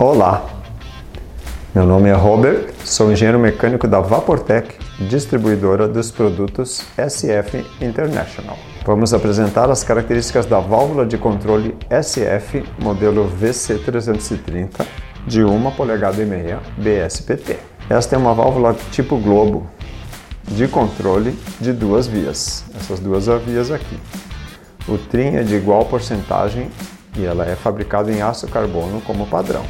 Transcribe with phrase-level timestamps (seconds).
[0.00, 0.48] Olá,
[1.74, 4.76] meu nome é Robert, sou engenheiro mecânico da Vaportec,
[5.08, 8.56] distribuidora dos produtos SF International.
[8.86, 14.86] Vamos apresentar as características da válvula de controle SF modelo VC330
[15.26, 17.58] de 1 polegada e meia BSPT.
[17.90, 19.68] Esta é uma válvula tipo globo
[20.44, 23.98] de controle de duas vias, essas duas vias aqui.
[24.86, 26.70] O trim é de igual porcentagem
[27.18, 29.64] e ela é fabricada em aço carbono como padrão.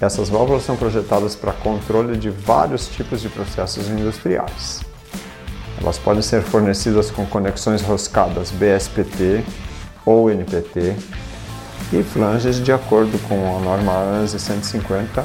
[0.00, 4.82] Essas válvulas são projetadas para controle de vários tipos de processos industriais.
[5.80, 9.44] Elas podem ser fornecidas com conexões roscadas BSPT
[10.04, 10.96] ou NPT
[11.92, 15.24] e flanges de acordo com a norma ANSI 150,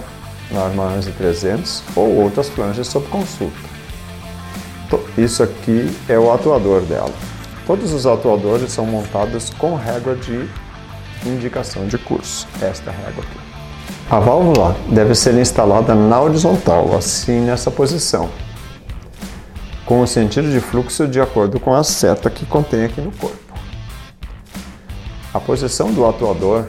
[0.52, 3.74] norma ANSI 300 ou outras flanges sob consulta.
[5.18, 7.14] Isso aqui é o atuador dela.
[7.66, 10.50] Todos os atuadores são montados com régua de
[11.26, 13.40] indicação de curso, esta régua aqui.
[14.10, 18.30] A válvula deve ser instalada na horizontal, assim nessa posição,
[19.86, 23.38] com o sentido de fluxo de acordo com a seta que contém aqui no corpo.
[25.34, 26.68] A posição do atuador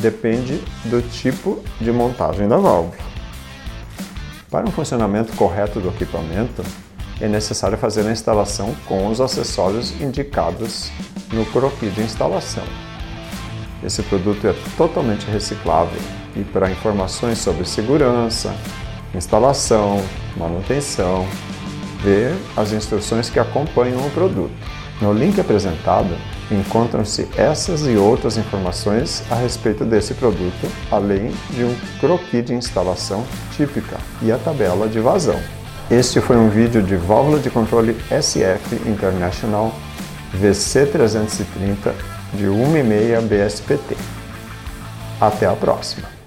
[0.00, 2.94] depende do tipo de montagem da válvula.
[4.50, 6.64] Para um funcionamento correto do equipamento,
[7.20, 10.90] é necessário fazer a instalação com os acessórios indicados
[11.32, 12.64] no croquis de instalação.
[13.82, 16.00] Esse produto é totalmente reciclável
[16.36, 18.54] e para informações sobre segurança,
[19.14, 20.02] instalação,
[20.36, 21.26] manutenção,
[22.02, 24.52] ver as instruções que acompanham o produto.
[25.00, 26.14] No link apresentado
[26.50, 33.24] encontram-se essas e outras informações a respeito desse produto, além de um croquis de instalação
[33.56, 35.40] típica e a tabela de vazão.
[35.90, 39.74] Este foi um vídeo de válvula de controle SF International
[40.38, 43.96] VC330 de 1,5 BSPT.
[45.20, 46.19] Até a próxima!